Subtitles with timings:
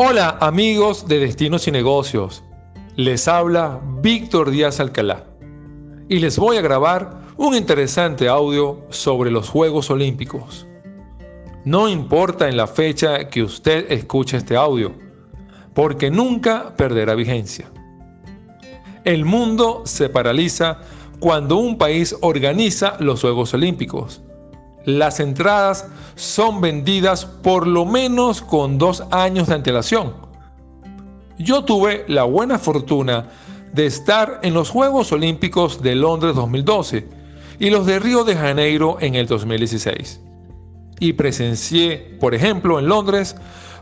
[0.00, 2.44] Hola amigos de Destinos y Negocios,
[2.94, 5.24] les habla Víctor Díaz Alcalá
[6.08, 10.68] y les voy a grabar un interesante audio sobre los Juegos Olímpicos.
[11.64, 14.94] No importa en la fecha que usted escuche este audio,
[15.74, 17.68] porque nunca perderá vigencia.
[19.02, 20.78] El mundo se paraliza
[21.18, 24.22] cuando un país organiza los Juegos Olímpicos
[24.88, 30.14] las entradas son vendidas por lo menos con dos años de antelación.
[31.38, 33.28] Yo tuve la buena fortuna
[33.74, 37.06] de estar en los Juegos Olímpicos de Londres 2012
[37.58, 40.22] y los de Río de Janeiro en el 2016.
[41.00, 43.36] Y presencié, por ejemplo, en Londres,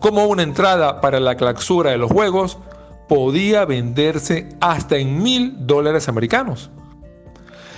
[0.00, 2.58] como una entrada para la clausura de los Juegos
[3.08, 6.70] podía venderse hasta en mil dólares americanos.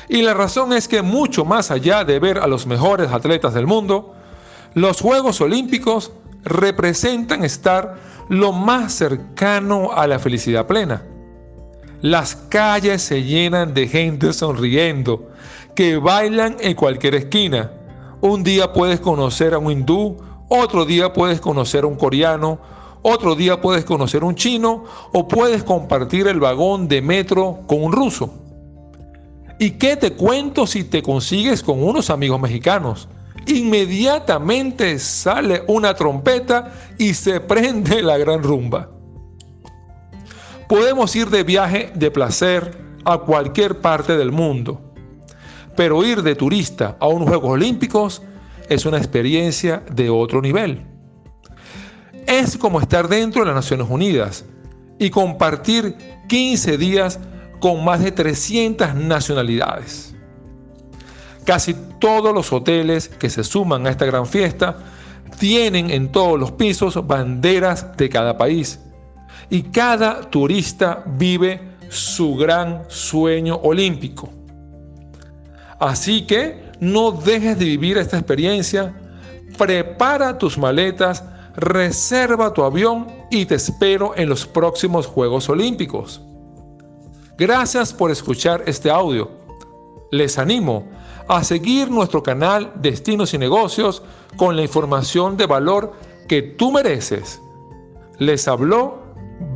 [0.09, 3.66] Y la razón es que mucho más allá de ver a los mejores atletas del
[3.66, 4.15] mundo,
[4.75, 6.12] los Juegos Olímpicos
[6.45, 7.97] representan estar
[8.28, 11.05] lo más cercano a la felicidad plena.
[12.00, 15.31] Las calles se llenan de gente sonriendo,
[15.75, 17.70] que bailan en cualquier esquina.
[18.20, 20.16] Un día puedes conocer a un hindú,
[20.48, 22.59] otro día puedes conocer a un coreano,
[23.03, 27.83] otro día puedes conocer a un chino o puedes compartir el vagón de metro con
[27.83, 28.41] un ruso.
[29.58, 33.08] ¿Y qué te cuento si te consigues con unos amigos mexicanos?
[33.47, 38.91] Inmediatamente sale una trompeta y se prende la gran rumba.
[40.69, 44.81] Podemos ir de viaje de placer a cualquier parte del mundo,
[45.77, 48.22] pero ir de turista a unos Juegos Olímpicos
[48.69, 50.87] es una experiencia de otro nivel.
[52.27, 54.44] Es como estar dentro de las Naciones Unidas
[54.98, 55.97] y compartir
[56.28, 57.19] 15 días
[57.62, 60.16] con más de 300 nacionalidades.
[61.46, 64.78] Casi todos los hoteles que se suman a esta gran fiesta
[65.38, 68.80] tienen en todos los pisos banderas de cada país
[69.48, 74.28] y cada turista vive su gran sueño olímpico.
[75.78, 78.92] Así que no dejes de vivir esta experiencia,
[79.56, 81.22] prepara tus maletas,
[81.54, 86.22] reserva tu avión y te espero en los próximos Juegos Olímpicos.
[87.38, 89.31] Gracias por escuchar este audio.
[90.10, 90.88] Les animo
[91.28, 94.03] a seguir nuestro canal Destinos y Negocios
[94.37, 95.93] con la información de valor
[96.28, 97.41] que tú mereces.
[98.19, 99.03] Les habló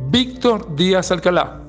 [0.09, 1.66] Víctor Díaz Alcalá.